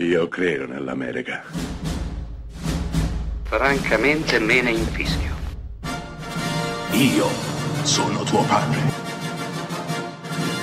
Io 0.00 0.28
credo 0.28 0.64
nell'America. 0.64 1.42
Francamente 3.42 4.38
me 4.38 4.62
ne 4.62 4.70
infischio. 4.70 5.34
Io 6.92 7.26
sono 7.82 8.22
tuo 8.22 8.44
padre. 8.44 8.78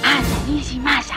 Anna 0.00 0.44
Nishimasa. 0.46 1.16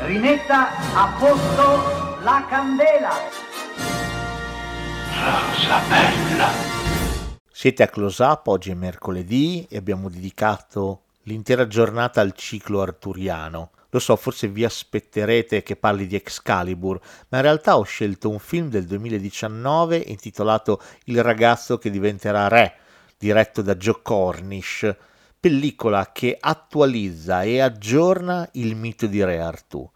Rimetta 0.00 0.70
a 0.94 1.16
posto 1.16 2.22
la 2.24 2.44
candela. 2.48 3.12
Rosa 5.14 5.80
bella. 5.88 6.48
Siete 7.52 7.84
a 7.84 7.88
Close 7.88 8.20
Up, 8.24 8.48
oggi 8.48 8.72
è 8.72 8.74
mercoledì 8.74 9.64
e 9.70 9.76
abbiamo 9.76 10.08
dedicato 10.08 11.02
l'intera 11.22 11.68
giornata 11.68 12.20
al 12.20 12.32
ciclo 12.34 12.80
arturiano. 12.80 13.70
Lo 13.90 13.98
so, 13.98 14.14
forse 14.16 14.48
vi 14.48 14.64
aspetterete 14.64 15.62
che 15.62 15.76
parli 15.76 16.06
di 16.06 16.14
Excalibur, 16.14 17.00
ma 17.28 17.38
in 17.38 17.42
realtà 17.42 17.76
ho 17.76 17.82
scelto 17.82 18.30
un 18.30 18.38
film 18.38 18.68
del 18.68 18.86
2019 18.86 19.96
intitolato 20.06 20.80
Il 21.04 21.22
ragazzo 21.22 21.78
che 21.78 21.90
diventerà 21.90 22.48
re, 22.48 22.76
diretto 23.18 23.62
da 23.62 23.74
Joe 23.74 24.00
Cornish, 24.02 24.94
pellicola 25.40 26.12
che 26.12 26.36
attualizza 26.38 27.42
e 27.42 27.60
aggiorna 27.60 28.48
il 28.52 28.76
mito 28.76 29.06
di 29.06 29.24
Re 29.24 29.40
Artù, 29.40 29.88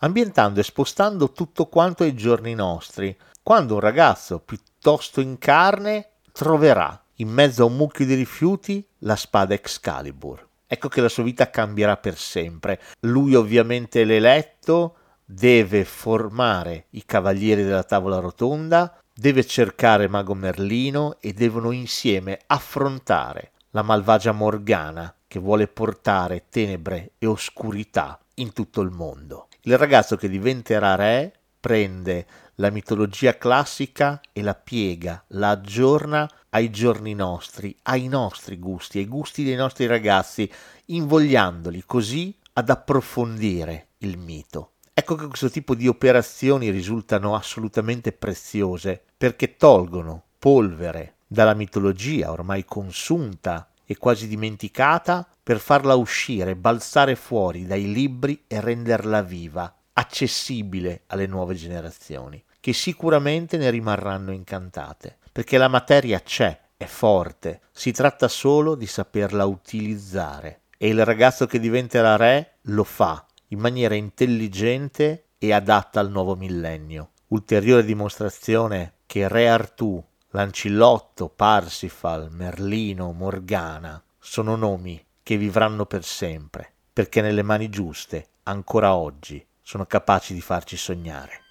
ambientando 0.00 0.60
e 0.60 0.64
spostando 0.64 1.32
tutto 1.32 1.66
quanto 1.66 2.02
ai 2.02 2.14
giorni 2.14 2.54
nostri, 2.54 3.16
quando 3.42 3.74
un 3.74 3.80
ragazzo 3.80 4.40
piuttosto 4.40 5.20
in 5.20 5.38
carne 5.38 6.10
troverà 6.32 7.02
in 7.16 7.28
mezzo 7.28 7.62
a 7.62 7.66
un 7.66 7.76
mucchio 7.76 8.04
di 8.04 8.14
rifiuti 8.14 8.86
la 8.98 9.16
spada 9.16 9.54
Excalibur. 9.54 10.49
Ecco 10.72 10.86
che 10.86 11.00
la 11.00 11.08
sua 11.08 11.24
vita 11.24 11.50
cambierà 11.50 11.96
per 11.96 12.16
sempre. 12.16 12.80
Lui 13.00 13.34
ovviamente 13.34 14.04
l'eletto 14.04 14.94
deve 15.24 15.84
formare 15.84 16.86
i 16.90 17.04
cavalieri 17.04 17.64
della 17.64 17.82
tavola 17.82 18.20
rotonda, 18.20 18.96
deve 19.12 19.44
cercare 19.44 20.06
Mago 20.06 20.34
Merlino 20.34 21.16
e 21.18 21.32
devono 21.32 21.72
insieme 21.72 22.38
affrontare 22.46 23.50
la 23.70 23.82
malvagia 23.82 24.30
Morgana 24.30 25.12
che 25.26 25.40
vuole 25.40 25.66
portare 25.66 26.44
tenebre 26.48 27.14
e 27.18 27.26
oscurità 27.26 28.20
in 28.34 28.52
tutto 28.52 28.80
il 28.80 28.90
mondo. 28.90 29.48
Il 29.62 29.76
ragazzo 29.76 30.14
che 30.14 30.28
diventerà 30.28 30.94
re 30.94 31.32
prende 31.58 32.26
la 32.54 32.70
mitologia 32.70 33.36
classica 33.36 34.20
e 34.32 34.40
la 34.40 34.54
piega, 34.54 35.24
la 35.30 35.50
aggiorna 35.50 36.30
ai 36.50 36.70
giorni 36.70 37.14
nostri, 37.14 37.76
ai 37.82 38.08
nostri 38.08 38.58
gusti, 38.58 38.98
ai 38.98 39.06
gusti 39.06 39.44
dei 39.44 39.56
nostri 39.56 39.86
ragazzi, 39.86 40.50
invogliandoli 40.86 41.84
così 41.86 42.34
ad 42.54 42.70
approfondire 42.70 43.88
il 43.98 44.18
mito. 44.18 44.72
Ecco 44.92 45.14
che 45.14 45.26
questo 45.26 45.48
tipo 45.48 45.74
di 45.74 45.88
operazioni 45.88 46.70
risultano 46.70 47.34
assolutamente 47.34 48.12
preziose 48.12 49.00
perché 49.16 49.56
tolgono 49.56 50.24
polvere 50.38 51.14
dalla 51.26 51.54
mitologia 51.54 52.32
ormai 52.32 52.64
consunta 52.64 53.70
e 53.86 53.96
quasi 53.96 54.28
dimenticata 54.28 55.26
per 55.42 55.58
farla 55.58 55.94
uscire, 55.94 56.56
balzare 56.56 57.16
fuori 57.16 57.66
dai 57.66 57.90
libri 57.92 58.44
e 58.46 58.60
renderla 58.60 59.22
viva, 59.22 59.74
accessibile 59.92 61.02
alle 61.06 61.26
nuove 61.26 61.54
generazioni, 61.54 62.42
che 62.60 62.72
sicuramente 62.72 63.56
ne 63.56 63.70
rimarranno 63.70 64.32
incantate, 64.32 65.18
perché 65.32 65.58
la 65.58 65.68
materia 65.68 66.20
c'è, 66.20 66.58
è 66.76 66.86
forte, 66.86 67.60
si 67.72 67.92
tratta 67.92 68.28
solo 68.28 68.74
di 68.74 68.86
saperla 68.86 69.44
utilizzare 69.44 70.62
e 70.76 70.88
il 70.88 71.04
ragazzo 71.04 71.46
che 71.46 71.60
diventerà 71.60 72.16
re 72.16 72.58
lo 72.62 72.84
fa 72.84 73.24
in 73.48 73.58
maniera 73.58 73.94
intelligente 73.94 75.26
e 75.38 75.52
adatta 75.52 76.00
al 76.00 76.10
nuovo 76.10 76.36
millennio. 76.36 77.10
Ulteriore 77.28 77.84
dimostrazione 77.84 78.94
che 79.06 79.28
Re 79.28 79.48
Artù, 79.48 80.02
Lancillotto, 80.30 81.28
Parsifal, 81.28 82.30
Merlino, 82.30 83.12
Morgana 83.12 84.02
sono 84.18 84.56
nomi 84.56 85.04
che 85.22 85.36
vivranno 85.36 85.86
per 85.86 86.04
sempre, 86.04 86.72
perché 86.92 87.20
nelle 87.20 87.42
mani 87.42 87.68
giuste, 87.68 88.28
ancora 88.44 88.94
oggi, 88.94 89.44
sono 89.60 89.86
capaci 89.86 90.34
di 90.34 90.40
farci 90.40 90.76
sognare. 90.76 91.49